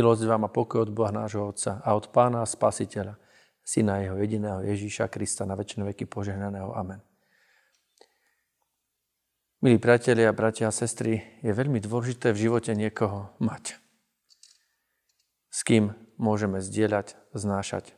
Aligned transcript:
Milosť 0.00 0.24
vám 0.24 0.48
a 0.48 0.54
pokoj 0.56 0.88
od 0.88 0.96
Boha 0.96 1.12
nášho 1.12 1.52
Otca 1.52 1.84
a 1.84 1.92
od 1.92 2.08
Pána 2.08 2.40
a 2.40 2.48
Spasiteľa, 2.48 3.20
Syna 3.60 4.00
Jeho 4.00 4.16
jediného 4.16 4.64
Ježíša 4.64 5.12
Krista 5.12 5.44
na 5.44 5.52
väčšie 5.52 5.84
veky 5.92 6.08
požehnaného. 6.08 6.72
Amen. 6.72 7.04
Milí 9.60 9.76
priatelia, 9.76 10.32
bratia 10.32 10.72
a 10.72 10.74
sestry, 10.74 11.20
je 11.44 11.52
veľmi 11.52 11.84
dôležité 11.84 12.32
v 12.32 12.48
živote 12.48 12.72
niekoho 12.72 13.28
mať. 13.44 13.76
S 15.52 15.68
kým 15.68 15.92
môžeme 16.16 16.64
zdieľať, 16.64 17.20
znášať 17.36 17.92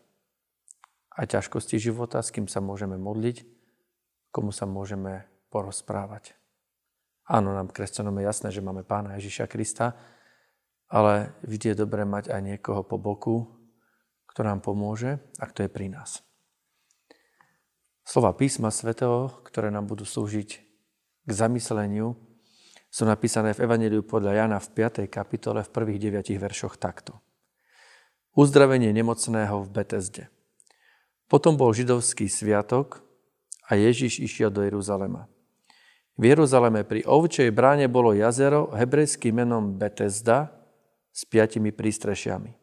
aj 1.14 1.38
ťažkosti 1.38 1.78
života, 1.78 2.18
s 2.18 2.34
kým 2.34 2.50
sa 2.50 2.58
môžeme 2.58 2.98
modliť, 2.98 3.46
komu 4.34 4.50
sa 4.50 4.66
môžeme 4.66 5.22
porozprávať. 5.54 6.34
Áno, 7.30 7.54
nám 7.54 7.70
kresťanom 7.70 8.18
je 8.18 8.26
jasné, 8.26 8.50
že 8.50 8.58
máme 8.58 8.82
Pána 8.82 9.14
Ježiša 9.22 9.46
Krista, 9.46 9.94
ale 10.92 11.32
vždy 11.48 11.72
je 11.72 11.80
dobré 11.80 12.04
mať 12.04 12.28
aj 12.28 12.40
niekoho 12.44 12.84
po 12.84 13.00
boku, 13.00 13.48
kto 14.28 14.44
nám 14.44 14.60
pomôže 14.60 15.16
a 15.40 15.48
kto 15.48 15.64
je 15.64 15.70
pri 15.72 15.88
nás. 15.88 16.20
Slova 18.04 18.36
písma 18.36 18.68
svätého, 18.68 19.32
ktoré 19.48 19.72
nám 19.72 19.88
budú 19.88 20.04
slúžiť 20.04 20.48
k 21.24 21.30
zamysleniu, 21.30 22.12
sú 22.92 23.08
napísané 23.08 23.56
v 23.56 23.64
Evangeliu 23.64 24.04
podľa 24.04 24.44
Jana 24.44 24.58
v 24.60 24.68
5. 24.84 25.08
kapitole 25.08 25.64
v 25.64 25.72
prvých 25.72 26.12
9 26.12 26.28
veršoch 26.36 26.76
takto. 26.76 27.16
Uzdravenie 28.36 28.92
nemocného 28.92 29.64
v 29.64 29.68
Betesde. 29.72 30.28
Potom 31.24 31.56
bol 31.56 31.72
židovský 31.72 32.28
sviatok 32.28 33.00
a 33.64 33.80
Ježiš 33.80 34.20
išiel 34.20 34.52
do 34.52 34.60
Jeruzalema. 34.60 35.24
V 36.20 36.36
Jeruzaleme 36.36 36.84
pri 36.84 37.08
ovčej 37.08 37.48
bráne 37.48 37.88
bolo 37.88 38.12
jazero 38.12 38.68
hebrejským 38.76 39.40
menom 39.40 39.80
Betesda, 39.80 40.61
s 41.12 41.28
piatimi 41.28 41.70
prístrešiami. 41.70 42.56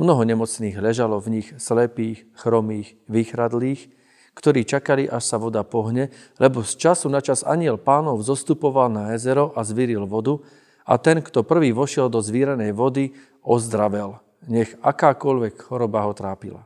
Mnoho 0.00 0.24
nemocných 0.24 0.80
ležalo 0.80 1.20
v 1.20 1.40
nich 1.40 1.48
slepých, 1.60 2.24
chromých, 2.32 2.96
vychradlých, 3.10 3.92
ktorí 4.32 4.64
čakali, 4.64 5.04
až 5.10 5.22
sa 5.26 5.36
voda 5.36 5.66
pohne, 5.66 6.08
lebo 6.40 6.64
z 6.64 6.78
času 6.78 7.12
na 7.12 7.20
čas 7.20 7.44
aniel 7.44 7.76
pánov 7.76 8.22
zostupoval 8.24 8.88
na 8.88 9.12
jezero 9.12 9.52
a 9.52 9.66
zvíril 9.66 10.06
vodu 10.06 10.40
a 10.86 10.96
ten, 10.96 11.20
kto 11.20 11.44
prvý 11.44 11.74
vošiel 11.74 12.08
do 12.08 12.22
zvíranej 12.22 12.72
vody, 12.72 13.12
ozdravel, 13.44 14.22
nech 14.46 14.72
akákoľvek 14.80 15.54
choroba 15.60 16.06
ho 16.06 16.12
trápila. 16.16 16.64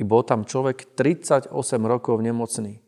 I 0.00 0.02
bol 0.02 0.24
tam 0.24 0.48
človek 0.48 0.96
38 0.96 1.52
rokov 1.84 2.18
nemocný. 2.18 2.80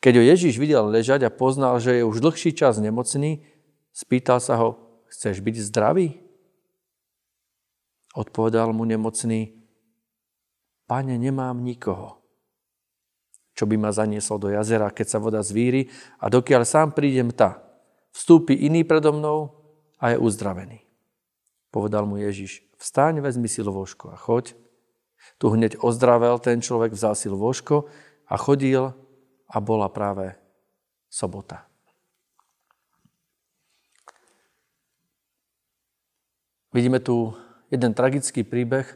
Keď 0.00 0.12
ho 0.16 0.24
Ježiš 0.24 0.56
videl 0.58 0.82
ležať 0.88 1.28
a 1.28 1.30
poznal, 1.32 1.78
že 1.78 2.00
je 2.00 2.08
už 2.08 2.20
dlhší 2.24 2.56
čas 2.56 2.80
nemocný, 2.82 3.44
spýtal 3.92 4.42
sa 4.42 4.58
ho, 4.58 4.68
chceš 5.08 5.40
byť 5.40 5.56
zdravý? 5.60 6.29
Odpovedal 8.14 8.74
mu 8.74 8.82
nemocný, 8.82 9.60
Pane, 10.90 11.14
nemám 11.14 11.62
nikoho, 11.62 12.18
čo 13.54 13.62
by 13.62 13.78
ma 13.78 13.94
zaniesol 13.94 14.42
do 14.42 14.50
jazera, 14.50 14.90
keď 14.90 15.06
sa 15.06 15.22
voda 15.22 15.38
zvíri 15.38 15.86
a 16.18 16.26
dokiaľ 16.26 16.66
sám 16.66 16.90
prídem 16.90 17.30
ta, 17.30 17.62
vstúpi 18.10 18.58
iný 18.58 18.82
predo 18.82 19.14
mnou 19.14 19.54
a 20.02 20.10
je 20.10 20.18
uzdravený. 20.18 20.82
Povedal 21.70 22.10
mu 22.10 22.18
Ježiš, 22.18 22.66
vstaň, 22.82 23.22
vezmi 23.22 23.46
si 23.46 23.62
lôžko 23.62 24.10
a 24.10 24.18
choď. 24.18 24.58
Tu 25.38 25.46
hneď 25.46 25.78
ozdravel 25.78 26.42
ten 26.42 26.58
človek, 26.58 26.90
vzal 26.90 27.14
si 27.14 27.30
lôžko 27.30 27.86
a 28.26 28.34
chodil 28.34 28.90
a 29.46 29.56
bola 29.62 29.86
práve 29.86 30.34
sobota. 31.06 31.70
Vidíme 36.74 36.98
tu 36.98 37.30
jeden 37.70 37.94
tragický 37.94 38.42
príbeh 38.42 38.86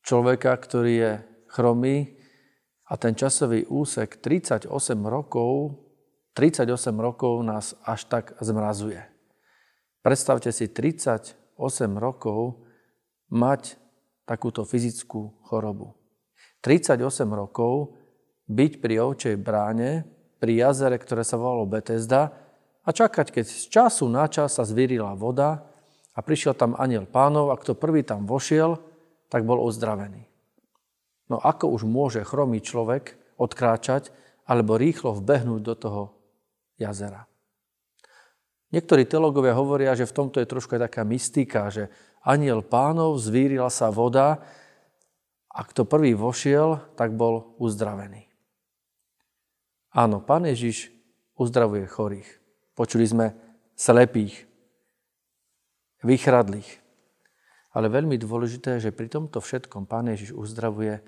človeka, 0.00 0.56
ktorý 0.56 0.92
je 0.96 1.12
chromý 1.52 2.16
a 2.88 2.96
ten 2.96 3.12
časový 3.12 3.68
úsek 3.68 4.18
38 4.24 4.68
rokov, 5.04 5.76
38 6.32 6.68
rokov 6.96 7.44
nás 7.44 7.76
až 7.84 8.08
tak 8.08 8.34
zmrazuje. 8.40 9.00
Predstavte 10.00 10.52
si 10.52 10.70
38 10.70 11.56
rokov 11.98 12.64
mať 13.28 13.76
takúto 14.24 14.62
fyzickú 14.62 15.42
chorobu. 15.44 15.98
38 16.62 17.02
rokov 17.30 17.98
byť 18.46 18.72
pri 18.78 18.94
ovčej 19.02 19.34
bráne, 19.38 20.06
pri 20.38 20.62
jazere, 20.62 20.98
ktoré 20.98 21.26
sa 21.26 21.34
volalo 21.38 21.66
Betesda 21.66 22.30
a 22.86 22.88
čakať, 22.94 23.34
keď 23.34 23.44
z 23.46 23.66
času 23.66 24.06
na 24.06 24.30
čas 24.30 24.54
sa 24.54 24.62
zvírila 24.62 25.18
voda 25.18 25.66
a 26.16 26.18
prišiel 26.24 26.56
tam 26.56 26.72
aniel 26.80 27.04
pánov 27.04 27.52
a 27.52 27.60
kto 27.60 27.76
prvý 27.76 28.00
tam 28.00 28.24
vošiel, 28.24 28.80
tak 29.28 29.44
bol 29.44 29.60
uzdravený. 29.60 30.24
No 31.28 31.36
ako 31.36 31.76
už 31.76 31.84
môže 31.84 32.24
chromý 32.24 32.64
človek 32.64 33.20
odkráčať 33.36 34.14
alebo 34.48 34.80
rýchlo 34.80 35.12
vbehnúť 35.12 35.60
do 35.60 35.74
toho 35.76 36.02
jazera? 36.80 37.28
Niektorí 38.72 39.06
teologovia 39.06 39.54
hovoria, 39.54 39.94
že 39.94 40.08
v 40.08 40.16
tomto 40.16 40.42
je 40.42 40.48
trošku 40.48 40.74
aj 40.74 40.90
taká 40.90 41.02
mystika, 41.06 41.70
že 41.70 41.92
aniel 42.26 42.64
pánov, 42.66 43.20
zvírila 43.20 43.70
sa 43.70 43.92
voda 43.94 44.42
a 45.52 45.60
kto 45.62 45.86
prvý 45.86 46.16
vošiel, 46.18 46.82
tak 46.98 47.14
bol 47.14 47.54
uzdravený. 47.62 48.26
Áno, 49.94 50.20
pán 50.20 50.44
Ježiš 50.44 50.92
uzdravuje 51.38 51.86
chorých. 51.86 52.28
Počuli 52.76 53.06
sme 53.06 53.26
slepých, 53.78 54.45
vychradlých. 56.04 56.68
Ale 57.76 57.92
veľmi 57.92 58.16
dôležité 58.16 58.80
že 58.80 58.92
pri 58.92 59.08
tomto 59.12 59.40
všetkom 59.40 59.84
Pán 59.84 60.08
Ježiš 60.08 60.32
uzdravuje 60.32 61.00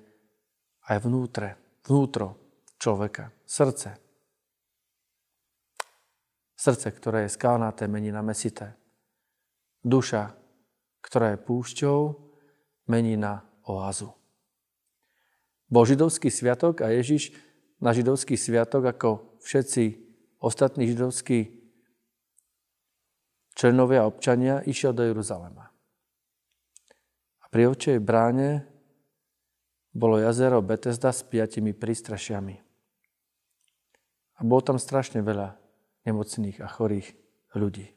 aj 0.89 0.97
vnútre, 1.05 1.57
vnútro 1.85 2.37
človeka, 2.77 3.33
srdce. 3.45 3.97
Srdce, 6.59 6.87
ktoré 6.91 7.25
je 7.25 7.35
skalnaté, 7.35 7.87
mení 7.87 8.11
na 8.11 8.21
mesité. 8.21 8.75
Duša, 9.79 10.35
ktorá 10.99 11.33
je 11.33 11.43
púšťou, 11.43 11.99
mení 12.91 13.15
na 13.15 13.45
oázu. 13.63 14.11
Bol 15.69 15.85
židovský 15.85 16.33
sviatok 16.33 16.81
a 16.81 16.91
Ježiš 16.91 17.31
na 17.79 17.93
židovský 17.93 18.35
sviatok, 18.35 18.89
ako 18.89 19.39
všetci 19.45 19.83
ostatní 20.41 20.89
židovskí 20.89 21.58
členovia 23.59 24.07
občania, 24.07 24.63
išiel 24.63 24.95
do 24.95 25.03
Jeruzalema. 25.03 25.67
A 27.43 27.45
pri 27.51 27.67
ovčej 27.67 27.99
bráne 27.99 28.63
bolo 29.91 30.15
jazero 30.15 30.63
Betesda 30.63 31.11
s 31.11 31.27
piatimi 31.27 31.75
prístrašiami. 31.75 32.55
A 34.39 34.47
bolo 34.47 34.63
tam 34.63 34.79
strašne 34.79 35.19
veľa 35.19 35.59
nemocných 36.07 36.63
a 36.63 36.71
chorých 36.71 37.11
ľudí. 37.59 37.91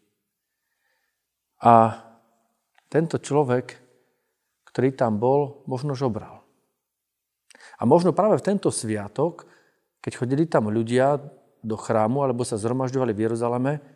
A 1.63 2.03
tento 2.91 3.23
človek, 3.23 3.79
ktorý 4.67 4.91
tam 4.99 5.23
bol, 5.23 5.63
možno 5.71 5.95
žobral. 5.95 6.43
A 7.79 7.87
možno 7.87 8.11
práve 8.11 8.35
v 8.43 8.47
tento 8.51 8.75
sviatok, 8.75 9.47
keď 10.03 10.13
chodili 10.19 10.45
tam 10.51 10.67
ľudia 10.67 11.23
do 11.63 11.79
chrámu 11.79 12.27
alebo 12.27 12.43
sa 12.43 12.59
zhromažďovali 12.59 13.15
v 13.15 13.23
Jeruzaleme, 13.31 13.92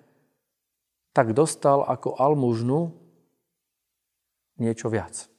tak 1.17 1.33
dostal 1.33 1.81
ako 1.81 2.21
almužnu 2.21 2.93
niečo 4.61 4.93
viac. 4.93 5.33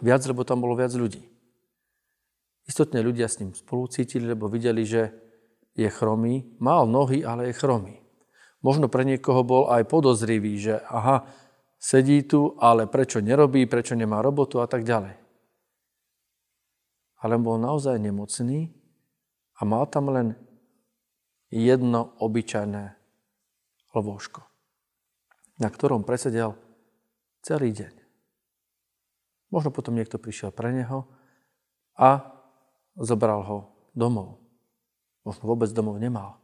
Viac, 0.00 0.24
lebo 0.24 0.48
tam 0.48 0.64
bolo 0.64 0.80
viac 0.80 0.96
ľudí. 0.96 1.28
Istotne 2.64 3.04
ľudia 3.04 3.28
s 3.28 3.44
ním 3.44 3.52
spolu 3.52 3.84
cítili, 3.92 4.24
lebo 4.24 4.48
videli, 4.48 4.88
že 4.88 5.12
je 5.76 5.84
chromý. 5.92 6.56
Mal 6.56 6.88
nohy, 6.88 7.20
ale 7.20 7.52
je 7.52 7.60
chromý. 7.60 8.00
Možno 8.64 8.88
pre 8.88 9.04
niekoho 9.04 9.44
bol 9.44 9.68
aj 9.68 9.84
podozrivý, 9.92 10.56
že 10.56 10.80
aha, 10.88 11.28
sedí 11.76 12.24
tu, 12.24 12.56
ale 12.56 12.88
prečo 12.88 13.20
nerobí, 13.20 13.68
prečo 13.68 13.92
nemá 13.92 14.24
robotu 14.24 14.64
a 14.64 14.66
tak 14.66 14.88
ďalej. 14.88 15.20
Ale 17.20 17.36
bol 17.36 17.60
naozaj 17.60 18.00
nemocný 18.00 18.72
a 19.60 19.68
mal 19.68 19.84
tam 19.84 20.08
len 20.08 20.32
jedno 21.52 22.16
obyčajné 22.24 23.03
lôžko, 24.00 24.42
na 25.60 25.68
ktorom 25.70 26.06
presedel 26.06 26.58
celý 27.44 27.70
deň. 27.70 27.94
Možno 29.52 29.70
potom 29.70 29.94
niekto 29.94 30.18
prišiel 30.18 30.50
pre 30.50 30.74
neho 30.74 31.06
a 31.94 32.26
zobral 32.98 33.44
ho 33.46 33.58
domov. 33.94 34.42
Možno 35.22 35.46
vôbec 35.46 35.70
domov 35.70 36.02
nemal. 36.02 36.42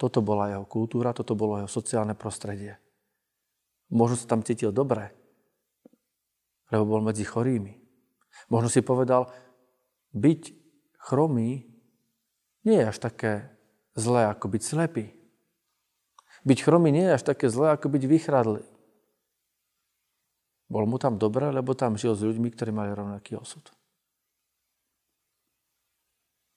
Toto 0.00 0.24
bola 0.24 0.48
jeho 0.48 0.64
kultúra, 0.64 1.12
toto 1.12 1.36
bolo 1.36 1.60
jeho 1.60 1.68
sociálne 1.68 2.16
prostredie. 2.16 2.80
Možno 3.92 4.16
sa 4.16 4.32
tam 4.32 4.40
cítil 4.40 4.72
dobre, 4.72 5.12
lebo 6.72 6.96
bol 6.96 7.04
medzi 7.04 7.26
chorými. 7.28 7.76
Možno 8.48 8.72
si 8.72 8.80
povedal, 8.80 9.28
byť 10.16 10.40
chromý 10.96 11.68
nie 12.64 12.76
je 12.80 12.88
až 12.88 12.98
také 13.02 13.59
zlé, 14.00 14.32
ako 14.32 14.48
byť 14.48 14.62
slepý. 14.64 15.12
Byť 16.48 16.58
chromý 16.64 16.88
nie 16.88 17.04
je 17.04 17.16
až 17.20 17.22
také 17.28 17.52
zlé, 17.52 17.76
ako 17.76 17.92
byť 17.92 18.02
vychradlý. 18.08 18.64
Bol 20.70 20.84
mu 20.86 20.96
tam 20.96 21.18
dobre, 21.20 21.50
lebo 21.52 21.76
tam 21.76 21.98
žil 22.00 22.16
s 22.16 22.24
ľuďmi, 22.24 22.48
ktorí 22.54 22.72
mali 22.72 22.94
rovnaký 22.94 23.36
osud. 23.36 23.68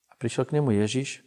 A 0.08 0.16
prišiel 0.16 0.46
k 0.48 0.62
nemu 0.62 0.70
Ježiš 0.72 1.26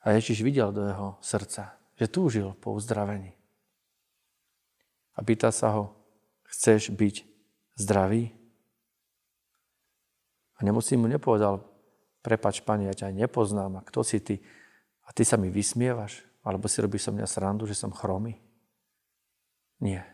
a 0.00 0.14
Ježiš 0.14 0.46
videl 0.46 0.70
do 0.70 0.86
jeho 0.86 1.18
srdca, 1.20 1.74
že 1.98 2.06
túžil 2.06 2.54
po 2.62 2.72
uzdravení. 2.72 3.34
A 5.18 5.26
pýta 5.26 5.50
sa 5.50 5.74
ho, 5.74 5.98
chceš 6.46 6.94
byť 6.94 7.26
zdravý? 7.74 8.30
A 10.56 10.62
nemusí 10.62 10.94
mu 10.94 11.10
nepovedal, 11.10 11.66
prepač, 12.22 12.62
pani, 12.62 12.86
ja 12.86 12.94
ťa 12.94 13.10
nepoznám, 13.10 13.82
a 13.82 13.86
kto 13.86 14.06
si 14.06 14.22
ty? 14.22 14.38
A 15.08 15.16
ty 15.16 15.24
sa 15.24 15.40
mi 15.40 15.48
vysmievaš? 15.48 16.20
Alebo 16.44 16.68
si 16.68 16.84
robíš 16.84 17.08
so 17.08 17.12
mňa 17.16 17.24
srandu, 17.24 17.64
že 17.64 17.76
som 17.76 17.92
chromy? 17.92 18.36
Nie. 19.80 20.04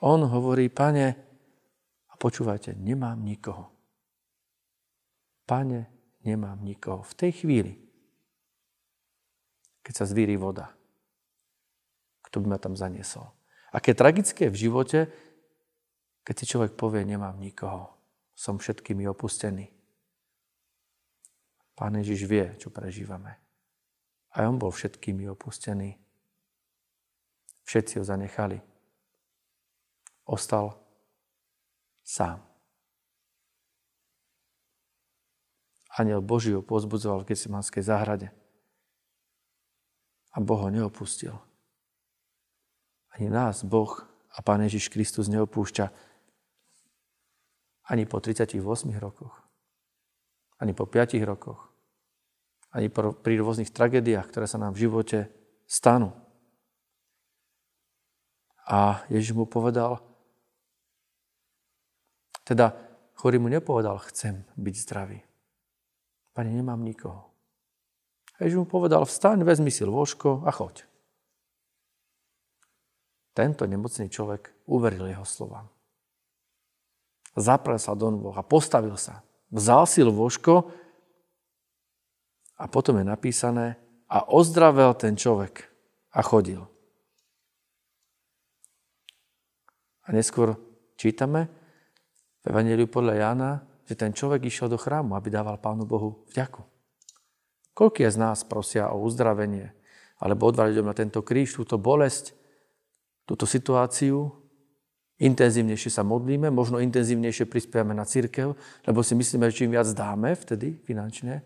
On 0.00 0.20
hovorí, 0.24 0.72
pane, 0.72 1.16
a 2.08 2.14
počúvajte, 2.16 2.72
nemám 2.80 3.20
nikoho. 3.20 3.68
Pane, 5.44 5.92
nemám 6.24 6.64
nikoho. 6.64 7.04
V 7.04 7.14
tej 7.14 7.44
chvíli, 7.44 7.72
keď 9.84 9.94
sa 9.96 10.08
zvíri 10.08 10.36
voda, 10.40 10.72
kto 12.24 12.40
by 12.40 12.56
ma 12.56 12.58
tam 12.62 12.78
zaniesol? 12.78 13.26
Aké 13.74 13.92
tragické 13.92 14.48
v 14.48 14.56
živote, 14.56 15.10
keď 16.22 16.34
si 16.36 16.44
človek 16.46 16.78
povie, 16.78 17.02
nemám 17.02 17.36
nikoho, 17.38 17.90
som 18.38 18.56
všetkými 18.60 19.04
opustený. 19.10 19.66
Pán 21.74 21.96
Ježiš 21.96 22.28
vie, 22.28 22.46
čo 22.60 22.68
prežívame. 22.68 23.49
A 24.30 24.46
on 24.46 24.58
bol 24.58 24.70
všetkými 24.70 25.26
opustený. 25.30 25.98
Všetci 27.66 27.98
ho 27.98 28.04
zanechali. 28.06 28.62
Ostal 30.26 30.78
sám. 32.06 32.42
Aniel 35.98 36.22
Boží 36.22 36.54
ho 36.54 36.62
pozbudzoval 36.62 37.26
v 37.26 37.34
Gesimanskej 37.34 37.82
záhrade. 37.82 38.30
A 40.30 40.38
Boh 40.38 40.62
ho 40.62 40.70
neopustil. 40.70 41.34
Ani 43.10 43.26
nás 43.26 43.66
Boh 43.66 44.06
a 44.30 44.38
Pán 44.42 44.62
Ježiš 44.62 44.86
Kristus 44.86 45.26
neopúšťa 45.26 45.90
ani 47.90 48.06
po 48.06 48.22
38 48.22 48.62
rokoch, 49.02 49.34
ani 50.62 50.70
po 50.70 50.86
5 50.86 51.18
rokoch, 51.26 51.69
ani 52.70 52.86
pri 52.92 53.34
rôznych 53.38 53.74
tragédiách, 53.74 54.30
ktoré 54.30 54.46
sa 54.46 54.58
nám 54.58 54.74
v 54.74 54.86
živote 54.86 55.18
stanú. 55.66 56.14
A 58.70 59.02
Ježiš 59.10 59.34
mu 59.34 59.50
povedal, 59.50 59.98
teda 62.46 62.74
chorý 63.18 63.42
mu 63.42 63.50
nepovedal, 63.50 63.98
chcem 64.10 64.46
byť 64.54 64.74
zdravý. 64.86 65.18
Pane, 66.30 66.50
nemám 66.54 66.78
nikoho. 66.78 67.26
A 68.38 68.46
Ježiš 68.46 68.62
mu 68.62 68.66
povedal, 68.70 69.02
vstaň, 69.02 69.42
vezmi 69.42 69.74
si 69.74 69.82
lôžko 69.82 70.46
a 70.46 70.50
choď. 70.54 70.86
Tento 73.34 73.66
nemocný 73.66 74.06
človek 74.06 74.54
uveril 74.70 75.10
jeho 75.10 75.26
slovám. 75.26 75.66
Zaprel 77.38 77.78
sa 77.78 77.94
do 77.94 78.10
nôh 78.10 78.34
a 78.34 78.42
postavil 78.42 78.94
sa. 78.98 79.22
Vzal 79.50 79.86
si 79.86 80.02
lôžko 80.02 80.70
a 82.60 82.68
potom 82.68 83.00
je 83.00 83.08
napísané 83.08 83.80
a 84.04 84.28
ozdravel 84.28 84.92
ten 85.00 85.16
človek 85.16 85.64
a 86.12 86.20
chodil. 86.20 86.60
A 90.04 90.12
neskôr 90.12 90.60
čítame 91.00 91.48
v 92.44 92.44
Evangeliu 92.52 92.90
podľa 92.90 93.14
Jána, 93.16 93.50
že 93.88 93.96
ten 93.96 94.12
človek 94.12 94.44
išiel 94.44 94.68
do 94.68 94.76
chrámu, 94.76 95.16
aby 95.16 95.32
dával 95.32 95.56
Pánu 95.56 95.88
Bohu 95.88 96.28
vďaku. 96.28 96.62
Koľko 97.72 98.12
z 98.12 98.18
nás 98.20 98.44
prosia 98.44 98.92
o 98.92 99.00
uzdravenie 99.00 99.72
alebo 100.20 100.52
odvaliť 100.52 100.84
na 100.84 100.92
tento 100.92 101.24
kríž, 101.24 101.56
túto 101.56 101.80
bolesť, 101.80 102.36
túto 103.24 103.48
situáciu, 103.48 104.28
intenzívnejšie 105.16 105.88
sa 105.88 106.04
modlíme, 106.04 106.52
možno 106.52 106.76
intenzívnejšie 106.76 107.48
prispievame 107.48 107.96
na 107.96 108.04
církev, 108.04 108.52
lebo 108.84 109.00
si 109.00 109.16
myslíme, 109.16 109.48
že 109.48 109.64
čím 109.64 109.72
viac 109.72 109.88
dáme 109.96 110.36
vtedy 110.36 110.76
finančne, 110.84 111.40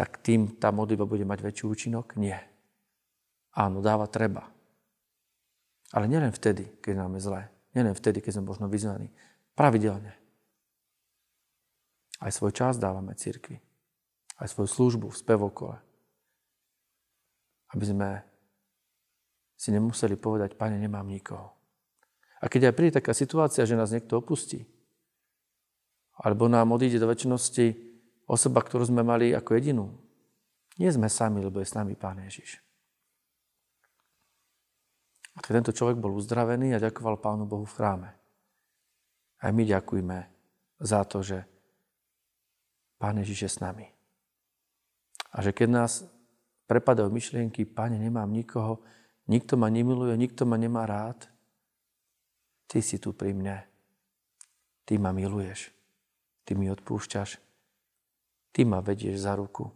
tak 0.00 0.24
tým 0.24 0.56
tá 0.56 0.72
modlitba 0.72 1.04
bude 1.04 1.28
mať 1.28 1.44
väčší 1.44 1.68
účinok? 1.68 2.16
Nie. 2.16 2.40
Áno, 3.52 3.84
dáva 3.84 4.08
treba. 4.08 4.48
Ale 5.92 6.08
nielen 6.08 6.32
vtedy, 6.32 6.80
keď 6.80 7.04
nám 7.04 7.20
je 7.20 7.28
zlé. 7.28 7.42
Nielen 7.76 7.92
vtedy, 7.92 8.24
keď 8.24 8.40
sme 8.40 8.48
možno 8.48 8.72
vyznaní. 8.72 9.12
Pravidelne. 9.52 10.16
Aj 12.16 12.32
svoj 12.32 12.56
čas 12.56 12.80
dávame 12.80 13.12
církvi. 13.12 13.60
Aj 14.40 14.48
svoju 14.48 14.72
službu 14.72 15.12
v 15.12 15.20
spevokole. 15.20 15.76
Aby 17.76 17.84
sme 17.84 18.08
si 19.60 19.68
nemuseli 19.68 20.16
povedať, 20.16 20.56
pane, 20.56 20.80
nemám 20.80 21.04
nikoho. 21.04 21.52
A 22.40 22.48
keď 22.48 22.72
aj 22.72 22.76
príde 22.80 22.96
taká 22.96 23.12
situácia, 23.12 23.68
že 23.68 23.76
nás 23.76 23.92
niekto 23.92 24.16
opustí, 24.16 24.64
alebo 26.16 26.48
nám 26.48 26.72
odíde 26.72 26.96
do 26.96 27.04
väčšnosti 27.04 27.89
osoba, 28.30 28.62
ktorú 28.62 28.86
sme 28.86 29.02
mali 29.02 29.34
ako 29.34 29.58
jedinú, 29.58 29.90
nie 30.78 30.86
sme 30.86 31.10
sami, 31.10 31.42
lebo 31.42 31.58
je 31.58 31.66
s 31.66 31.74
nami 31.74 31.98
Pán 31.98 32.22
Ježiš. 32.22 32.62
A 35.34 35.42
tak 35.42 35.50
tento 35.50 35.74
človek 35.74 35.98
bol 35.98 36.14
uzdravený 36.14 36.78
a 36.78 36.82
ďakoval 36.82 37.18
Pánu 37.18 37.44
Bohu 37.50 37.66
v 37.66 37.74
chráme. 37.74 38.10
Aj 39.42 39.50
my 39.50 39.62
ďakujme 39.66 40.18
za 40.78 41.02
to, 41.10 41.26
že 41.26 41.42
Pán 43.02 43.18
Ježiš 43.18 43.38
je 43.44 43.50
s 43.50 43.58
nami. 43.58 43.90
A 45.34 45.42
že 45.42 45.50
keď 45.50 45.68
nás 45.82 46.06
prepadajú 46.70 47.10
myšlienky, 47.10 47.66
Pane, 47.66 47.98
nemám 47.98 48.30
nikoho, 48.30 48.78
Nikto 49.30 49.54
ma 49.54 49.70
nemiluje, 49.70 50.18
nikto 50.18 50.42
ma 50.42 50.58
nemá 50.58 50.90
rád. 50.90 51.30
Ty 52.66 52.82
si 52.82 52.98
tu 52.98 53.14
pri 53.14 53.30
mne. 53.30 53.62
Ty 54.82 54.98
ma 54.98 55.14
miluješ. 55.14 55.70
Ty 56.42 56.58
mi 56.58 56.66
odpúšťaš. 56.66 57.38
Ty 58.50 58.66
ma 58.66 58.82
vedieš 58.82 59.22
za 59.22 59.38
ruku. 59.38 59.70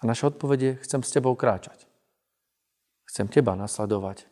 A 0.00 0.06
naša 0.06 0.28
odpoveď 0.34 0.60
je, 0.62 0.72
chcem 0.84 1.00
s 1.00 1.14
tebou 1.14 1.32
kráčať. 1.38 1.88
Chcem 3.06 3.30
teba 3.30 3.56
nasledovať. 3.56 4.28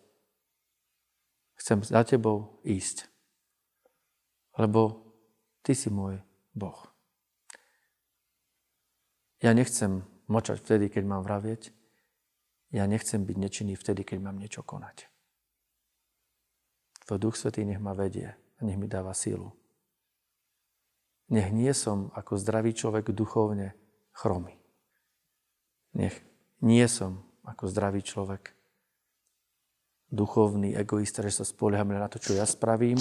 Chcem 1.57 1.81
za 1.81 2.05
tebou 2.05 2.61
ísť. 2.67 3.09
Lebo 4.59 5.09
ty 5.63 5.73
si 5.73 5.89
môj 5.89 6.21
Boh. 6.53 6.77
Ja 9.41 9.57
nechcem 9.57 10.05
močať 10.29 10.61
vtedy, 10.61 10.89
keď 10.91 11.05
mám 11.05 11.23
vravieť, 11.25 11.73
ja 12.75 12.85
nechcem 12.91 13.23
byť 13.23 13.37
nečinný 13.39 13.75
vtedy, 13.79 14.03
keď 14.03 14.19
mám 14.19 14.37
niečo 14.41 14.67
konať. 14.67 15.07
Tvoj 17.07 17.19
Duch 17.21 17.37
Svetý 17.37 17.63
nech 17.63 17.79
ma 17.79 17.93
vedie 17.93 18.33
a 18.33 18.61
nech 18.65 18.81
mi 18.81 18.89
dáva 18.89 19.13
sílu. 19.13 19.53
Nech 21.33 21.49
nie 21.53 21.73
som 21.73 22.13
ako 22.13 22.37
zdravý 22.37 22.77
človek 22.77 23.09
duchovne 23.15 23.73
chromy. 24.13 24.61
Nech 25.97 26.21
nie 26.61 26.85
som 26.89 27.25
ako 27.45 27.69
zdravý 27.69 28.05
človek 28.05 28.53
duchovný 30.13 30.77
egoista, 30.77 31.25
že 31.25 31.43
sa 31.43 31.45
spolieham 31.45 31.91
na 31.91 32.07
to, 32.07 32.21
čo 32.21 32.37
ja 32.37 32.45
spravím, 32.47 33.01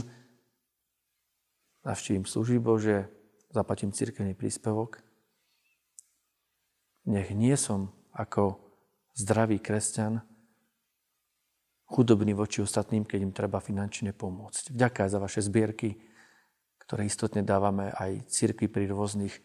navštívim 1.84 2.24
služby 2.24 2.60
Bože, 2.64 3.12
zaplatím 3.52 3.92
cirkevný 3.92 4.34
príspevok. 4.34 5.04
Nech 7.04 7.36
nie 7.36 7.54
som 7.60 7.92
ako 8.16 8.64
zdravý 9.14 9.60
kresťan, 9.60 10.24
chudobný 11.86 12.34
voči 12.34 12.64
ostatným, 12.64 13.06
keď 13.06 13.20
im 13.22 13.36
treba 13.36 13.62
finančne 13.62 14.16
pomôcť. 14.16 14.74
Vďaka 14.74 15.12
za 15.12 15.20
vaše 15.22 15.44
zbierky, 15.46 16.00
ktoré 16.88 17.08
istotne 17.08 17.42
dávame 17.42 17.92
aj 17.96 18.28
cirkvi 18.28 18.68
pri 18.68 18.92
rôznych 18.92 19.36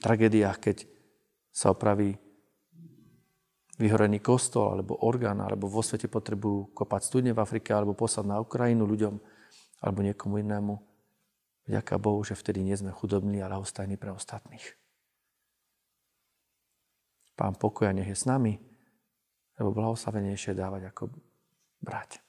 tragédiách, 0.00 0.58
keď 0.60 0.76
sa 1.52 1.72
opraví 1.72 2.16
vyhorený 3.76 4.20
kostol, 4.24 4.72
alebo 4.72 5.00
orgán, 5.04 5.40
alebo 5.40 5.68
vo 5.68 5.84
svete 5.84 6.08
potrebujú 6.08 6.72
kopať 6.72 7.00
studne 7.04 7.32
v 7.36 7.40
Afrike, 7.40 7.72
alebo 7.72 7.92
poslať 7.92 8.24
na 8.24 8.40
Ukrajinu 8.40 8.88
ľuďom, 8.88 9.14
alebo 9.84 9.98
niekomu 10.00 10.40
inému. 10.40 10.74
Vďaka 11.66 11.98
Bohu, 12.00 12.22
že 12.24 12.38
vtedy 12.38 12.64
nie 12.64 12.76
sme 12.76 12.94
chudobní, 12.94 13.42
ale 13.42 13.58
hostajní 13.58 14.00
pre 14.00 14.14
ostatných. 14.14 14.64
Pán 17.36 17.52
pokoja 17.60 17.92
nech 17.92 18.08
je 18.08 18.16
s 18.16 18.24
nami, 18.24 18.56
lebo 19.60 19.76
blahoslavenejšie 19.76 20.56
dávať 20.56 20.88
ako 20.88 21.12
brať. 21.84 22.24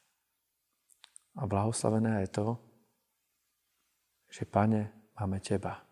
A 1.39 1.47
blahoslavené 1.47 2.27
je 2.27 2.29
to, 2.33 2.47
že 4.29 4.45
Pane, 4.45 5.11
máme 5.19 5.39
Teba. 5.39 5.83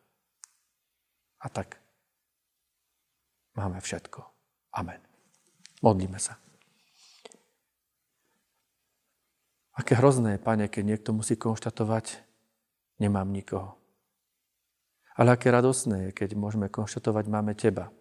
A 1.42 1.48
tak 1.50 1.80
máme 3.56 3.80
všetko. 3.80 4.22
Amen. 4.76 5.00
Modlíme 5.82 6.20
sa. 6.20 6.40
Aké 9.76 9.96
hrozné 10.00 10.40
je, 10.40 10.46
Pane, 10.46 10.72
keď 10.72 10.84
niekto 10.84 11.12
musí 11.12 11.36
konštatovať, 11.36 12.24
nemám 13.00 13.28
nikoho. 13.28 13.76
Ale 15.16 15.36
aké 15.36 15.52
radosné 15.52 16.10
je, 16.10 16.16
keď 16.16 16.36
môžeme 16.36 16.72
konštatovať, 16.72 17.28
máme 17.28 17.56
Teba, 17.56 17.92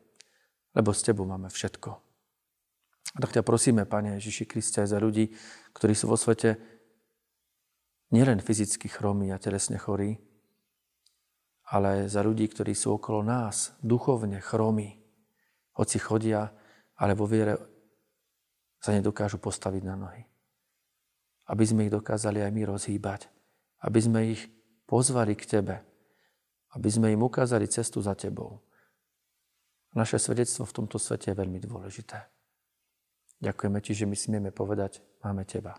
lebo 0.74 0.90
s 0.94 1.02
Tebou 1.02 1.26
máme 1.26 1.50
všetko. 1.50 1.90
A 3.14 3.16
tak 3.22 3.34
ťa 3.34 3.46
prosíme, 3.46 3.86
Pane 3.86 4.18
Ježiši 4.18 4.46
Kriste, 4.46 4.82
aj 4.82 4.94
za 4.94 4.98
ľudí, 4.98 5.34
ktorí 5.74 5.94
sú 5.94 6.10
vo 6.10 6.18
svete 6.18 6.58
nielen 8.14 8.38
fyzicky 8.38 8.86
chromí 8.86 9.34
a 9.34 9.42
telesne 9.42 9.74
chorí, 9.74 10.14
ale 11.74 12.06
aj 12.06 12.14
za 12.14 12.22
ľudí, 12.22 12.46
ktorí 12.46 12.70
sú 12.70 12.94
okolo 12.94 13.26
nás, 13.26 13.74
duchovne 13.82 14.38
chromí, 14.38 15.02
hoci 15.74 15.98
chodia, 15.98 16.54
ale 16.94 17.18
vo 17.18 17.26
viere 17.26 17.58
sa 18.78 18.94
nedokážu 18.94 19.42
postaviť 19.42 19.82
na 19.82 19.98
nohy. 19.98 20.22
Aby 21.50 21.64
sme 21.66 21.80
ich 21.88 21.92
dokázali 21.92 22.38
aj 22.38 22.52
my 22.54 22.62
rozhýbať, 22.70 23.26
aby 23.82 23.98
sme 23.98 24.20
ich 24.30 24.46
pozvali 24.86 25.34
k 25.34 25.58
Tebe, 25.58 25.76
aby 26.78 26.88
sme 26.88 27.10
im 27.10 27.26
ukázali 27.26 27.66
cestu 27.66 27.98
za 27.98 28.14
Tebou. 28.14 28.62
Naše 29.98 30.22
svedectvo 30.22 30.68
v 30.68 30.74
tomto 30.74 30.96
svete 31.00 31.32
je 31.32 31.38
veľmi 31.38 31.58
dôležité. 31.64 32.18
Ďakujeme 33.40 33.78
Ti, 33.82 33.92
že 33.92 34.06
my 34.06 34.16
smieme 34.16 34.50
povedať, 34.54 35.02
máme 35.24 35.42
Teba, 35.48 35.74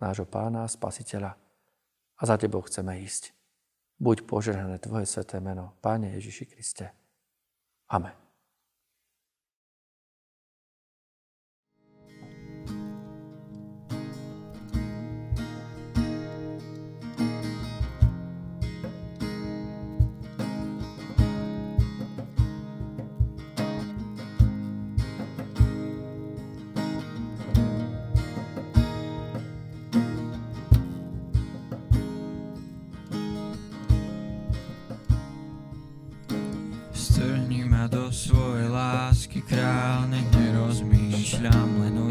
nášho 0.00 0.26
Pána, 0.26 0.64
Spasiteľa 0.66 1.36
a 2.16 2.22
za 2.24 2.36
Tebou 2.40 2.64
chceme 2.64 3.00
ísť. 3.04 3.36
Buď 4.00 4.24
požehnané 4.24 4.80
Tvoje 4.80 5.04
sveté 5.04 5.38
meno, 5.44 5.76
Páne 5.84 6.16
Ježiši 6.16 6.44
Kriste. 6.48 6.88
Amen. 7.92 8.29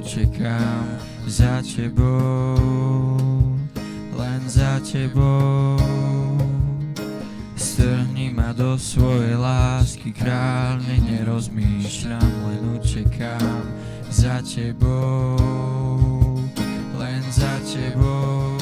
Čekám 0.09 0.89
za 1.29 1.61
tebou, 1.61 2.57
len 4.17 4.41
za 4.49 4.81
tebou. 4.81 5.77
Strhni 7.53 8.33
ma 8.33 8.49
do 8.49 8.73
svojej 8.73 9.37
lásky, 9.37 10.09
kráľ, 10.09 10.81
nerozmýšľam, 11.05 12.33
len 12.49 12.61
učekám 12.81 13.61
za 14.09 14.41
tebou, 14.41 15.37
len 16.97 17.21
za 17.29 17.53
tebou. 17.69 18.58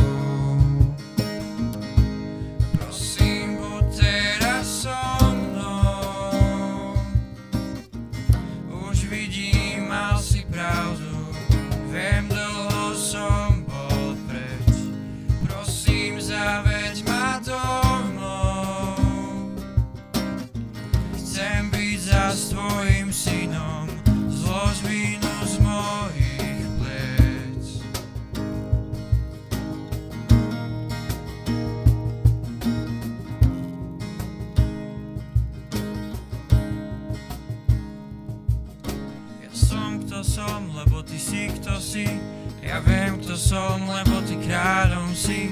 Som, 43.48 43.80
lebo 43.88 44.20
ty 44.28 44.36
kráľom 44.44 45.16
si, 45.16 45.48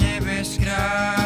nebes 0.00 0.56
kráľ, 0.56 1.23